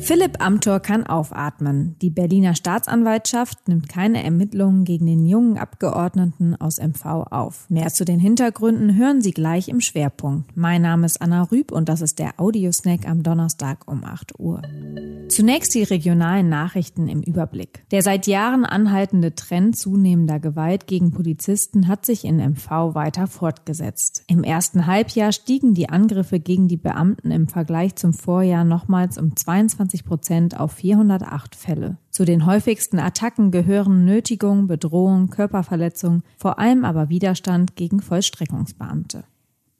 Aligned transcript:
Philipp 0.00 0.42
Amthor 0.42 0.80
kann 0.80 1.06
aufatmen. 1.06 1.96
Die 2.00 2.10
Berliner 2.10 2.54
Staatsanwaltschaft 2.54 3.68
nimmt 3.68 3.88
keine 3.88 4.22
Ermittlungen 4.22 4.84
gegen 4.84 5.06
den 5.06 5.26
jungen 5.26 5.58
Abgeordneten 5.58 6.54
aus 6.58 6.78
MV 6.78 7.04
auf. 7.30 7.68
Mehr 7.68 7.88
zu 7.88 8.04
den 8.04 8.20
Hintergründen 8.20 8.96
hören 8.96 9.20
Sie 9.20 9.32
gleich 9.32 9.68
im 9.68 9.80
Schwerpunkt. 9.80 10.56
Mein 10.56 10.82
Name 10.82 11.04
ist 11.04 11.20
Anna 11.20 11.42
Rüb 11.42 11.72
und 11.72 11.88
das 11.88 12.00
ist 12.00 12.18
der 12.18 12.38
Audiosnack 12.38 13.08
am 13.08 13.22
Donnerstag 13.22 13.86
um 13.86 14.04
8 14.04 14.38
Uhr. 14.38 14.62
Zunächst 15.28 15.74
die 15.74 15.82
regionalen 15.82 16.48
Nachrichten 16.48 17.06
im 17.06 17.22
Überblick. 17.22 17.84
Der 17.90 18.02
seit 18.02 18.26
Jahren 18.26 18.64
anhaltende 18.64 19.34
Trend 19.34 19.76
zunehmender 19.76 20.40
Gewalt 20.40 20.86
gegen 20.86 21.10
Polizisten 21.10 21.86
hat 21.86 22.06
sich 22.06 22.24
in 22.24 22.36
MV 22.36 22.94
weiter 22.94 23.26
fortgesetzt. 23.26 24.24
Im 24.26 24.42
ersten 24.42 24.86
Halbjahr 24.86 25.32
stiegen 25.32 25.74
die 25.74 25.90
Angriffe 25.90 26.40
gegen 26.40 26.66
die 26.66 26.76
Beamten 26.76 27.30
im 27.30 27.46
Vergleich 27.46 27.96
zum 27.96 28.14
Vorjahr 28.14 28.64
nochmals 28.64 29.18
um 29.18 29.36
22 29.36 30.04
Prozent 30.04 30.58
auf 30.58 30.72
408 30.72 31.54
Fälle. 31.54 31.98
Zu 32.10 32.24
den 32.24 32.46
häufigsten 32.46 32.98
Attacken 32.98 33.50
gehören 33.50 34.04
Nötigung, 34.04 34.66
Bedrohung, 34.66 35.28
Körperverletzung, 35.28 36.22
vor 36.36 36.58
allem 36.58 36.84
aber 36.84 37.10
Widerstand 37.10 37.76
gegen 37.76 38.00
Vollstreckungsbeamte. 38.00 39.24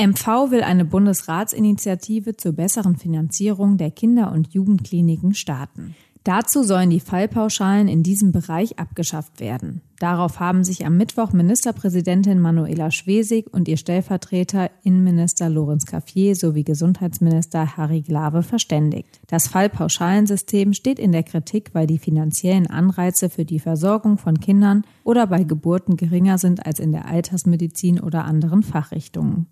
MV 0.00 0.50
will 0.50 0.62
eine 0.62 0.86
Bundesratsinitiative 0.86 2.34
zur 2.34 2.52
besseren 2.52 2.96
Finanzierung 2.96 3.76
der 3.76 3.90
Kinder- 3.90 4.32
und 4.32 4.54
Jugendkliniken 4.54 5.34
starten. 5.34 5.94
Dazu 6.24 6.62
sollen 6.62 6.90
die 6.90 7.00
Fallpauschalen 7.00 7.88
in 7.88 8.02
diesem 8.02 8.30
Bereich 8.30 8.78
abgeschafft 8.78 9.40
werden. 9.40 9.80
Darauf 9.98 10.38
haben 10.38 10.64
sich 10.64 10.84
am 10.84 10.96
Mittwoch 10.98 11.32
Ministerpräsidentin 11.32 12.40
Manuela 12.40 12.90
Schwesig 12.90 13.52
und 13.52 13.68
ihr 13.68 13.78
Stellvertreter 13.78 14.70
Innenminister 14.82 15.48
Lorenz 15.48 15.86
Caffier 15.86 16.34
sowie 16.34 16.64
Gesundheitsminister 16.64 17.76
Harry 17.76 18.02
Glawe 18.02 18.42
verständigt. 18.42 19.20
Das 19.28 19.48
Fallpauschalensystem 19.48 20.74
steht 20.74 20.98
in 20.98 21.12
der 21.12 21.22
Kritik, 21.22 21.70
weil 21.72 21.86
die 21.86 21.98
finanziellen 21.98 22.66
Anreize 22.66 23.30
für 23.30 23.46
die 23.46 23.60
Versorgung 23.60 24.18
von 24.18 24.40
Kindern 24.40 24.84
oder 25.04 25.26
bei 25.26 25.44
Geburten 25.44 25.96
geringer 25.96 26.36
sind 26.36 26.66
als 26.66 26.80
in 26.80 26.92
der 26.92 27.06
Altersmedizin 27.06 27.98
oder 27.98 28.24
anderen 28.24 28.62
Fachrichtungen. 28.62 29.46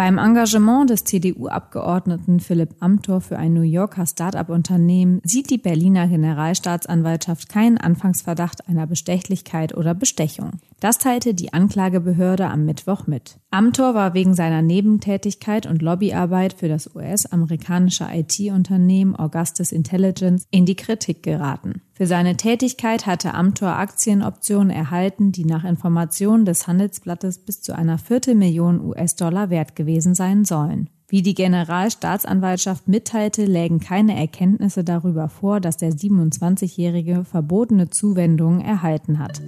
Beim 0.00 0.16
Engagement 0.16 0.88
des 0.88 1.04
CDU-Abgeordneten 1.04 2.40
Philipp 2.40 2.76
Amthor 2.80 3.20
für 3.20 3.36
ein 3.36 3.52
New 3.52 3.60
Yorker 3.60 4.06
Start-up-Unternehmen 4.06 5.20
sieht 5.24 5.50
die 5.50 5.58
Berliner 5.58 6.08
Generalstaatsanwaltschaft 6.08 7.50
keinen 7.50 7.76
Anfangsverdacht 7.76 8.66
einer 8.66 8.86
Bestechlichkeit 8.86 9.76
oder 9.76 9.92
Bestechung. 9.92 10.52
Das 10.80 10.96
teilte 10.96 11.34
die 11.34 11.52
Anklagebehörde 11.52 12.46
am 12.46 12.64
Mittwoch 12.64 13.06
mit. 13.06 13.36
Amthor 13.50 13.92
war 13.92 14.14
wegen 14.14 14.32
seiner 14.32 14.62
Nebentätigkeit 14.62 15.66
und 15.66 15.82
Lobbyarbeit 15.82 16.54
für 16.54 16.68
das 16.68 16.94
US-amerikanische 16.96 18.06
IT-Unternehmen 18.10 19.14
Augustus 19.14 19.70
Intelligence 19.70 20.46
in 20.50 20.64
die 20.64 20.76
Kritik 20.76 21.22
geraten. 21.22 21.82
Für 22.00 22.06
seine 22.06 22.38
Tätigkeit 22.38 23.04
hatte 23.04 23.34
Amthor 23.34 23.76
Aktienoptionen 23.76 24.70
erhalten, 24.70 25.32
die 25.32 25.44
nach 25.44 25.64
Informationen 25.64 26.46
des 26.46 26.66
Handelsblattes 26.66 27.40
bis 27.40 27.60
zu 27.60 27.76
einer 27.76 27.98
Viertelmillion 27.98 28.82
US-Dollar 28.82 29.50
wert 29.50 29.76
gewesen 29.90 30.14
sein 30.14 30.44
sollen. 30.44 30.88
Wie 31.08 31.22
die 31.22 31.34
Generalstaatsanwaltschaft 31.34 32.86
mitteilte, 32.86 33.44
lägen 33.44 33.80
keine 33.80 34.16
Erkenntnisse 34.16 34.84
darüber 34.84 35.28
vor, 35.28 35.58
dass 35.58 35.76
der 35.76 35.90
27-Jährige 35.90 37.24
verbotene 37.24 37.90
Zuwendungen 37.90 38.60
erhalten 38.60 39.18
hat. 39.18 39.42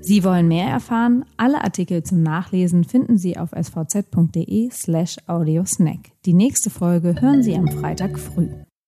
Sie 0.00 0.24
wollen 0.24 0.48
mehr 0.48 0.68
erfahren? 0.68 1.24
Alle 1.36 1.62
Artikel 1.62 2.02
zum 2.02 2.22
Nachlesen 2.22 2.84
finden 2.84 3.18
Sie 3.18 3.36
auf 3.36 3.50
svz.de 3.50 4.70
slash 4.70 5.16
audiosnack. 5.26 5.98
Die 6.24 6.32
nächste 6.32 6.70
Folge 6.70 7.20
hören 7.20 7.42
Sie 7.42 7.56
am 7.56 7.68
Freitag 7.68 8.18
früh. 8.18 8.48